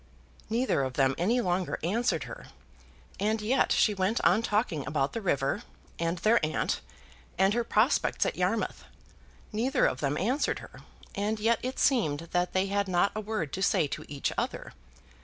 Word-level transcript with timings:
Neither 0.49 0.81
of 0.81 0.93
them 0.93 1.13
any 1.19 1.41
longer 1.41 1.77
answered 1.83 2.23
her, 2.23 2.47
and 3.19 3.39
yet 3.39 3.71
she 3.71 3.93
went 3.93 4.19
on 4.25 4.41
talking 4.41 4.83
about 4.87 5.13
the 5.13 5.21
river, 5.21 5.61
and 5.99 6.17
their 6.17 6.43
aunt, 6.43 6.81
and 7.37 7.53
her 7.53 7.63
prospects 7.63 8.25
at 8.25 8.35
Yarmouth. 8.35 8.83
Neither 9.51 9.85
of 9.85 9.99
them 9.99 10.17
answered 10.17 10.57
her, 10.57 10.81
and 11.13 11.39
yet 11.39 11.59
it 11.61 11.77
seemed 11.77 12.29
that 12.31 12.53
they 12.53 12.65
had 12.65 12.87
not 12.87 13.11
a 13.13 13.21
word 13.21 13.53
to 13.53 13.61
say 13.61 13.85
to 13.89 14.03
each 14.07 14.33
other. 14.39 14.73